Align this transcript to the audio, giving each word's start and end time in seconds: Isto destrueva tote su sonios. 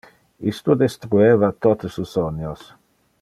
Isto 0.53 0.71
destrueva 0.83 1.51
tote 1.67 1.93
su 1.99 2.09
sonios. 2.15 2.69